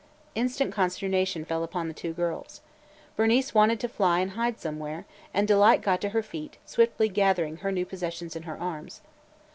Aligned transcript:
Instant 0.33 0.73
consternation 0.73 1.45
fell 1.45 1.63
upon 1.63 1.87
the 1.87 1.93
two 1.93 2.11
girls. 2.11 2.61
Bernice 3.15 3.53
wanted 3.53 3.79
to 3.79 3.87
fly 3.87 4.19
and 4.19 4.31
hide 4.31 4.59
somewhere, 4.59 5.05
and 5.31 5.47
Delight 5.47 5.83
got 5.83 6.01
to 6.01 6.09
her 6.09 6.23
feet, 6.23 6.57
swiftly 6.65 7.07
gathering 7.07 7.57
her 7.57 7.71
new 7.71 7.85
possessions 7.85 8.35
in 8.35 8.41
her 8.49 8.57
arms. 8.59 9.01